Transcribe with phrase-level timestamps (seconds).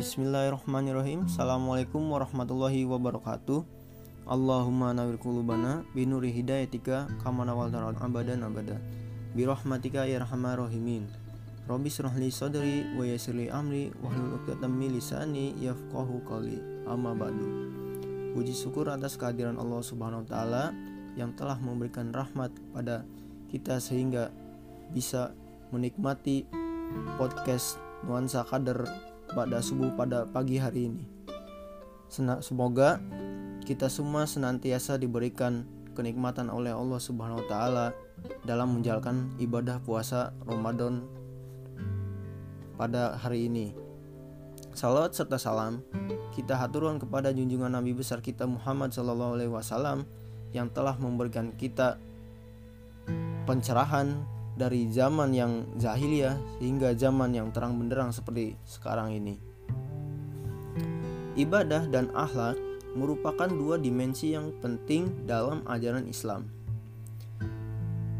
[0.00, 1.28] Bismillahirrahmanirrahim.
[1.28, 3.60] Assalamualaikum warahmatullahi wabarakatuh.
[4.24, 8.80] Allahumma nawir kulubana Binuri hidayatika Kama nawal taran abadan abada
[9.36, 11.04] Birahmatika ya rahmar rahimin.
[11.68, 16.56] Rabbi srahli sadri Wa yasirli amri Wahlul uqtatam lisani Yafqahu qali
[16.88, 17.68] Amma ba'du.
[18.32, 20.64] Puji syukur atas kehadiran Allah subhanahu wa ta'ala
[21.12, 23.04] Yang telah memberikan rahmat pada
[23.52, 24.32] kita Sehingga
[24.96, 25.36] bisa
[25.76, 26.48] menikmati
[27.20, 27.76] podcast
[28.08, 31.04] nuansa kader pada subuh pada pagi hari ini.
[32.42, 32.98] Semoga
[33.62, 35.62] kita semua senantiasa diberikan
[35.94, 37.86] kenikmatan oleh Allah Subhanahu wa taala
[38.42, 41.06] dalam menjalankan ibadah puasa Ramadan
[42.74, 43.76] pada hari ini.
[44.74, 45.82] Salawat serta salam
[46.34, 50.06] kita haturkan kepada junjungan Nabi besar kita Muhammad Sallallahu Alaihi Wasallam
[50.54, 51.98] yang telah memberikan kita
[53.46, 54.24] pencerahan
[54.60, 59.40] dari zaman yang jahiliyah hingga zaman yang terang benderang seperti sekarang ini.
[61.40, 62.60] Ibadah dan akhlak
[62.92, 66.52] merupakan dua dimensi yang penting dalam ajaran Islam.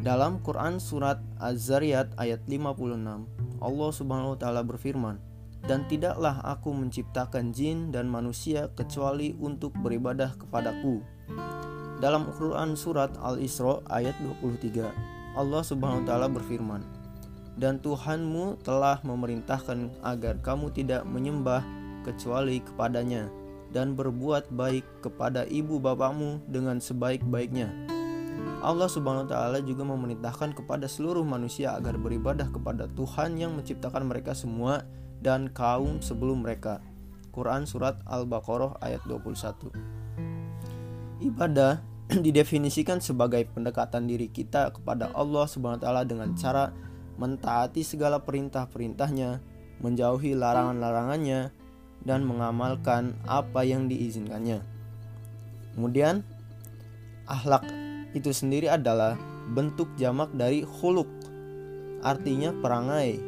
[0.00, 3.28] Dalam Quran surat Az-Zariyat ayat 56,
[3.60, 5.20] Allah Subhanahu wa taala berfirman,
[5.68, 11.04] "Dan tidaklah aku menciptakan jin dan manusia kecuali untuk beribadah kepadaku."
[12.00, 16.82] Dalam Quran surat Al-Isra ayat 23, Allah Subhanahu wa taala berfirman,
[17.54, 21.62] "Dan Tuhanmu telah memerintahkan agar kamu tidak menyembah
[22.02, 23.30] kecuali kepadanya
[23.70, 27.70] dan berbuat baik kepada ibu bapakmu dengan sebaik-baiknya."
[28.60, 34.04] Allah Subhanahu wa taala juga memerintahkan kepada seluruh manusia agar beribadah kepada Tuhan yang menciptakan
[34.04, 34.84] mereka semua
[35.24, 36.84] dan kaum sebelum mereka.
[37.30, 39.70] Quran surat Al-Baqarah ayat 21.
[41.24, 41.80] Ibadah
[42.26, 46.74] didefinisikan sebagai pendekatan diri kita kepada Allah Subhanahu wa taala dengan cara
[47.20, 49.38] mentaati segala perintah-perintahnya,
[49.78, 51.52] menjauhi larangan-larangannya
[52.02, 54.64] dan mengamalkan apa yang diizinkannya.
[55.76, 56.26] Kemudian
[57.30, 57.62] akhlak
[58.16, 59.14] itu sendiri adalah
[59.54, 61.06] bentuk jamak dari khuluk
[62.02, 63.20] artinya perangai.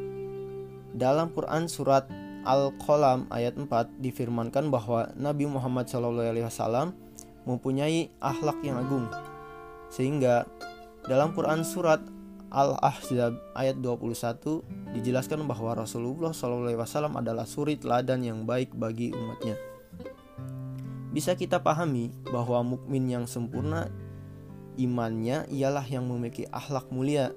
[0.93, 2.09] Dalam Quran surat
[2.43, 6.91] Al-Qalam ayat 4 difirmankan bahwa Nabi Muhammad SAW
[7.49, 9.07] mempunyai akhlak yang agung.
[9.93, 10.49] Sehingga
[11.07, 12.01] dalam Quran surat
[12.53, 19.57] Al-Ahzab ayat 21 dijelaskan bahwa Rasulullah SAW adalah suri teladan yang baik bagi umatnya.
[21.13, 23.89] Bisa kita pahami bahwa mukmin yang sempurna
[24.77, 27.33] imannya ialah yang memiliki akhlak mulia.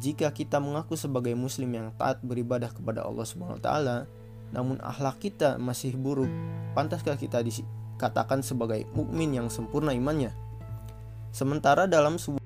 [0.00, 3.96] Jika kita mengaku sebagai muslim yang taat beribadah kepada Allah Subhanahu wa taala,
[4.52, 6.28] namun akhlak kita masih buruk,
[6.76, 7.44] pantaskah kita
[8.02, 10.34] dikatakan sebagai mukmin yang sempurna imannya.
[11.30, 12.42] Sementara dalam sebuah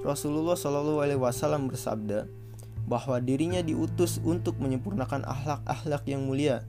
[0.00, 2.24] Rasulullah Shallallahu Alaihi Wasallam bersabda
[2.88, 6.64] bahwa dirinya diutus untuk menyempurnakan akhlak-akhlak yang mulia.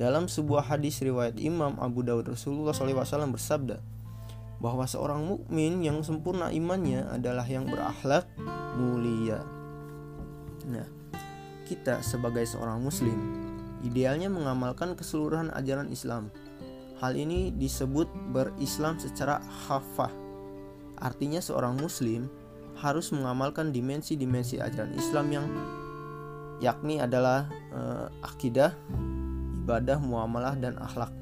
[0.00, 3.76] Dalam sebuah hadis riwayat Imam Abu Dawud Rasulullah SAW bersabda
[4.56, 8.24] bahwa seorang mukmin yang sempurna imannya adalah yang berakhlak
[8.80, 9.44] mulia.
[10.64, 10.88] Nah,
[11.68, 13.45] kita sebagai seorang muslim
[13.86, 16.34] idealnya mengamalkan keseluruhan ajaran Islam.
[16.98, 19.38] Hal ini disebut berislam secara
[19.68, 20.10] hafah.
[20.98, 22.26] Artinya seorang muslim
[22.80, 25.46] harus mengamalkan dimensi-dimensi ajaran Islam yang
[26.58, 28.72] yakni adalah uh, akidah,
[29.62, 31.12] ibadah, muamalah dan akhlak.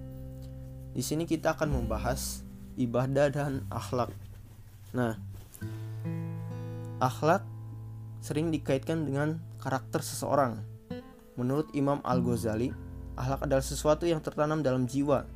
[0.95, 2.47] Di sini kita akan membahas
[2.79, 4.15] ibadah dan akhlak.
[4.95, 5.19] Nah,
[7.03, 7.43] akhlak
[8.23, 10.74] sering dikaitkan dengan karakter seseorang
[11.35, 12.71] Menurut Imam Al-Ghazali,
[13.19, 15.27] akhlak adalah sesuatu yang tertanam dalam jiwa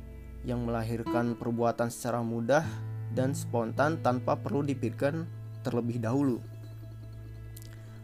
[0.47, 2.63] yang melahirkan perbuatan secara mudah
[3.11, 5.27] dan spontan tanpa perlu dipikirkan
[5.67, 6.39] terlebih dahulu.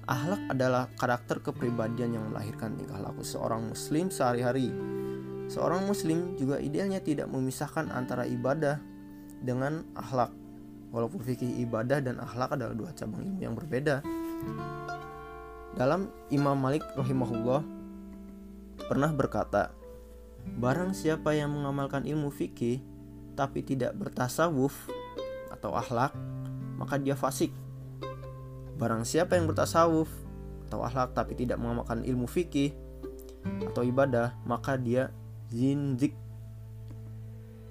[0.06, 4.70] Akhlak adalah karakter kepribadian yang melahirkan tingkah laku seorang muslim sehari-hari.
[5.50, 8.78] Seorang muslim juga idealnya tidak memisahkan antara ibadah
[9.42, 10.30] dengan akhlak.
[10.94, 14.06] Walaupun fikih ibadah dan akhlak adalah dua cabang ilmu yang berbeda.
[15.74, 17.75] Dalam Imam Malik rahimahullah
[18.86, 19.74] pernah berkata,
[20.46, 22.78] Barang siapa yang mengamalkan ilmu fikih
[23.34, 24.88] tapi tidak bertasawuf
[25.52, 26.14] atau akhlak,
[26.78, 27.52] maka dia fasik.
[28.78, 30.08] Barang siapa yang bertasawuf
[30.70, 32.72] atau akhlak tapi tidak mengamalkan ilmu fikih
[33.74, 35.12] atau ibadah, maka dia
[35.52, 36.14] zindik.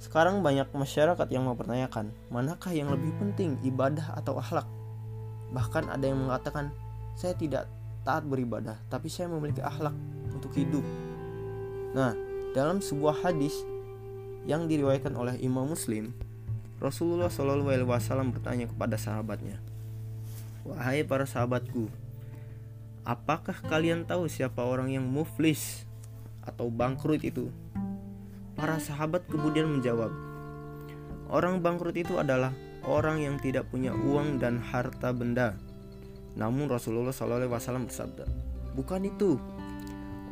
[0.03, 4.69] Sekarang banyak masyarakat yang mempertanyakan, manakah yang lebih penting, ibadah atau akhlak?
[5.55, 6.75] Bahkan ada yang mengatakan,
[7.17, 7.71] saya tidak
[8.05, 9.97] taat beribadah, tapi saya memiliki akhlak
[10.29, 10.85] untuk hidup.
[11.95, 12.13] Nah,
[12.59, 13.55] dalam sebuah hadis
[14.45, 16.11] yang diriwayatkan oleh Imam Muslim,
[16.83, 19.63] Rasulullah Shallallahu Alaihi Wasallam bertanya kepada sahabatnya,
[20.67, 21.87] wahai para sahabatku,
[23.05, 25.85] Apakah kalian tahu siapa orang yang muflis
[26.41, 27.53] atau bangkrut itu?
[28.57, 30.09] Para sahabat kemudian menjawab,
[31.29, 32.57] Orang bangkrut itu adalah
[32.89, 35.53] orang yang tidak punya uang dan harta benda.
[36.33, 38.25] Namun Rasulullah SAW bersabda,
[38.73, 39.37] bukan itu.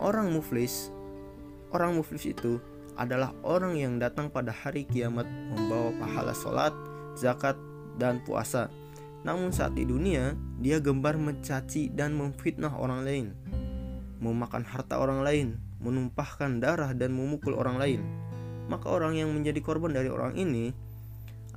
[0.00, 0.88] Orang muflis,
[1.72, 2.60] orang muflis itu
[2.96, 6.74] adalah orang yang datang pada hari kiamat membawa pahala sholat,
[7.16, 7.56] zakat,
[7.96, 8.68] dan puasa.
[9.24, 13.26] Namun saat di dunia, dia gembar mencaci dan memfitnah orang lain,
[14.20, 15.48] memakan harta orang lain,
[15.80, 18.00] menumpahkan darah dan memukul orang lain.
[18.68, 20.70] Maka orang yang menjadi korban dari orang ini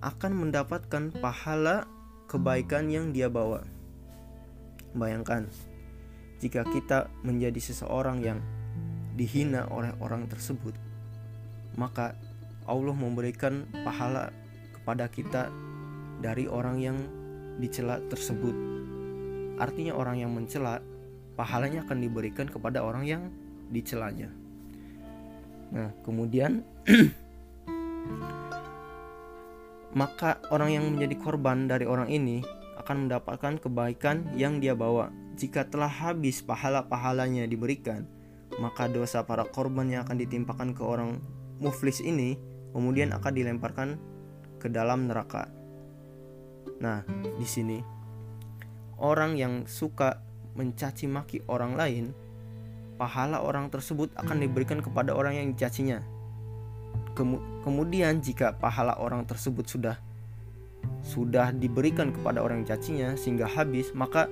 [0.02, 1.90] akan mendapatkan pahala
[2.30, 3.66] kebaikan yang dia bawa.
[4.96, 5.50] Bayangkan,
[6.40, 8.40] jika kita menjadi seseorang yang
[9.16, 10.76] dihina oleh orang tersebut,
[11.80, 12.14] maka
[12.68, 14.30] Allah memberikan pahala
[14.76, 15.50] kepada kita
[16.20, 16.98] dari orang yang
[17.58, 18.54] dicela tersebut.
[19.56, 20.84] Artinya orang yang mencela
[21.40, 23.22] pahalanya akan diberikan kepada orang yang
[23.72, 24.32] dicelanya.
[25.72, 26.64] Nah, kemudian
[30.00, 32.44] maka orang yang menjadi korban dari orang ini
[32.84, 35.10] akan mendapatkan kebaikan yang dia bawa.
[35.36, 38.08] Jika telah habis pahala-pahalanya diberikan,
[38.58, 41.20] maka dosa para korban yang akan ditimpakan ke orang
[41.60, 42.40] muflis ini
[42.76, 43.90] kemudian akan dilemparkan
[44.60, 45.48] ke dalam neraka.
[46.84, 47.08] Nah,
[47.40, 47.80] di sini
[49.00, 50.20] orang yang suka
[50.56, 52.06] mencaci maki orang lain,
[52.96, 56.04] pahala orang tersebut akan diberikan kepada orang yang dicacinya.
[57.64, 59.96] Kemudian jika pahala orang tersebut sudah
[61.02, 64.28] sudah diberikan kepada orang yang cacinya sehingga habis, maka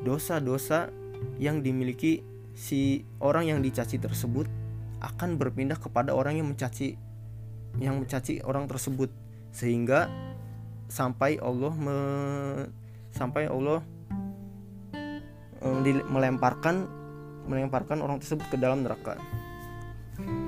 [0.00, 0.88] dosa-dosa
[1.36, 2.24] yang dimiliki
[2.56, 4.48] si orang yang dicaci tersebut
[5.04, 6.96] akan berpindah kepada orang yang mencaci
[7.76, 9.12] yang mencaci orang tersebut
[9.52, 10.08] sehingga
[10.88, 11.96] sampai Allah me,
[13.12, 13.84] sampai Allah
[16.08, 16.88] melemparkan
[17.44, 19.20] melemparkan orang tersebut ke dalam neraka.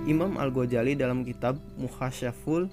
[0.09, 2.73] Imam Al-Ghazali dalam kitab Muhasyaful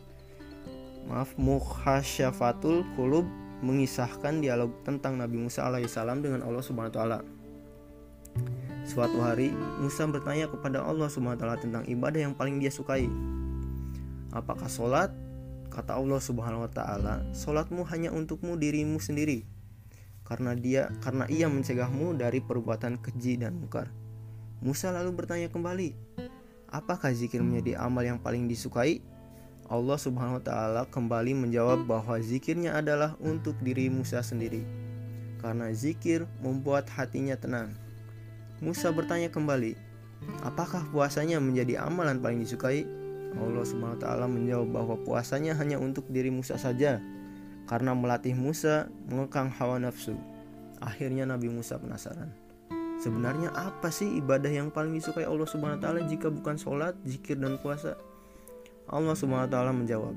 [1.11, 3.27] maaf Muhasyafatul Qulub
[3.59, 7.19] mengisahkan dialog tentang Nabi Musa alaihissalam dengan Allah Subhanahu wa taala.
[8.85, 9.49] Suatu hari
[9.81, 13.09] Musa bertanya kepada Allah taala tentang ibadah yang paling dia sukai.
[14.29, 15.09] Apakah sholat
[15.75, 19.43] Kata Allah Subhanahu wa taala, "Salatmu hanya untukmu dirimu sendiri."
[20.23, 23.91] Karena dia karena ia mencegahmu dari perbuatan keji dan mungkar.
[24.63, 25.91] Musa lalu bertanya kembali,
[26.71, 29.03] "Apakah zikir menjadi amal yang paling disukai?"
[29.67, 34.63] Allah Subhanahu wa taala kembali menjawab bahwa zikirnya adalah untuk diri Musa sendiri.
[35.43, 37.75] Karena zikir membuat hatinya tenang.
[38.63, 39.75] Musa bertanya kembali,
[40.47, 42.87] "Apakah puasanya menjadi amalan paling disukai?"
[43.35, 47.03] Allah Subhanahu taala menjawab bahwa puasanya hanya untuk diri Musa saja
[47.67, 50.15] karena melatih Musa mengekang hawa nafsu.
[50.79, 52.31] Akhirnya Nabi Musa penasaran.
[52.95, 57.35] Sebenarnya apa sih ibadah yang paling disukai Allah Subhanahu wa taala jika bukan sholat, zikir
[57.35, 57.99] dan puasa?
[58.87, 60.15] Allah Subhanahu wa taala menjawab,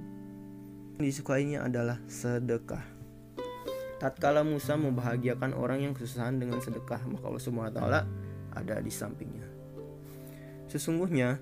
[1.03, 2.85] disukainya adalah sedekah.
[3.99, 8.01] Tatkala Musa membahagiakan orang yang kesusahan dengan sedekah, maka Allah Subhanahu wa taala
[8.59, 9.47] ada di sampingnya.
[10.69, 11.41] Sesungguhnya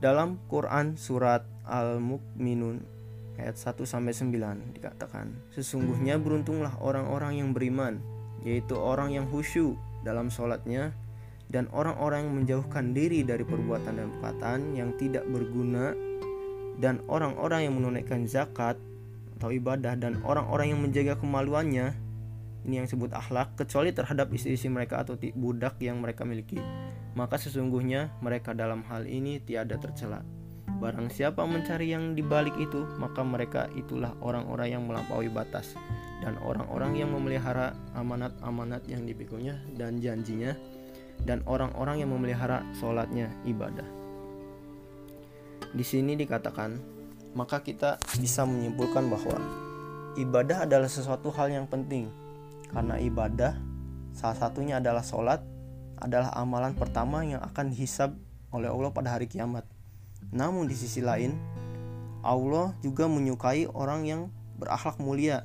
[0.00, 2.82] dalam Quran surat Al-Mukminun
[3.40, 8.02] ayat 1 sampai 9 dikatakan, sesungguhnya beruntunglah orang-orang yang beriman,
[8.44, 10.92] yaitu orang yang khusyuk dalam sholatnya
[11.50, 15.92] dan orang-orang yang menjauhkan diri dari perbuatan dan perkataan yang tidak berguna
[16.78, 18.78] dan orang-orang yang menunaikan zakat
[19.36, 21.92] atau ibadah dan orang-orang yang menjaga kemaluannya
[22.66, 26.60] ini yang disebut akhlak kecuali terhadap istri-istri mereka atau budak yang mereka miliki
[27.14, 30.22] maka sesungguhnya mereka dalam hal ini tiada tercela.
[30.80, 35.76] Barang siapa mencari yang dibalik itu, maka mereka itulah orang-orang yang melampaui batas
[36.24, 40.56] dan orang-orang yang memelihara amanat-amanat yang dipikunya dan janjinya
[41.28, 43.84] dan orang-orang yang memelihara sholatnya ibadah.
[45.76, 46.80] Di sini dikatakan,
[47.36, 49.36] maka kita bisa menyimpulkan bahwa
[50.16, 52.08] ibadah adalah sesuatu hal yang penting
[52.70, 53.52] karena ibadah
[54.14, 55.42] salah satunya adalah sholat
[56.00, 58.16] adalah amalan pertama yang akan dihisab
[58.50, 59.68] oleh Allah pada hari kiamat.
[60.32, 61.36] Namun di sisi lain,
[62.24, 64.22] Allah juga menyukai orang yang
[64.56, 65.44] berakhlak mulia.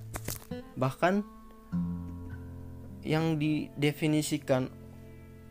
[0.79, 1.23] Bahkan
[3.05, 4.71] yang didefinisikan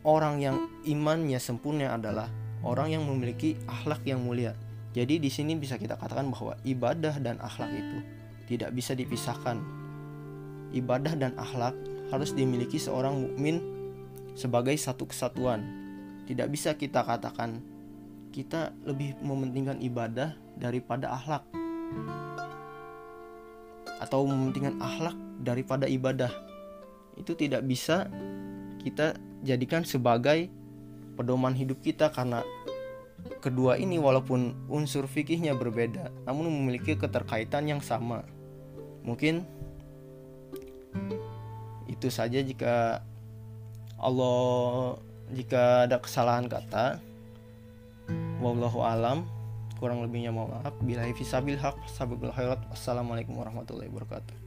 [0.05, 2.27] orang yang imannya sempurna adalah
[2.65, 4.57] orang yang memiliki akhlak yang mulia.
[4.95, 7.97] Jadi di sini bisa kita katakan bahwa ibadah dan akhlak itu
[8.47, 9.84] tidak bisa dipisahkan.
[10.73, 11.75] Ibadah dan akhlak
[12.09, 13.61] harus dimiliki seorang mukmin
[14.33, 15.61] sebagai satu kesatuan.
[16.25, 17.61] Tidak bisa kita katakan
[18.35, 21.47] kita lebih mementingkan ibadah daripada akhlak
[24.03, 26.31] atau mementingkan akhlak daripada ibadah.
[27.15, 28.11] itu tidak bisa
[28.83, 30.51] kita jadikan sebagai
[31.15, 32.43] pedoman hidup kita karena
[33.39, 38.27] kedua ini walaupun unsur fikihnya berbeda namun memiliki keterkaitan yang sama
[39.07, 39.47] mungkin
[41.95, 43.01] itu saja jika
[43.95, 44.99] Allah
[45.33, 46.99] jika ada kesalahan kata.
[48.43, 49.25] Wallahu alam.
[49.81, 50.75] Kurang lebihnya mohon maaf.
[50.83, 51.75] Bila fisabil haq
[52.31, 52.61] khairat.
[52.71, 54.44] Wassalamualaikum warahmatullahi wabarakatuh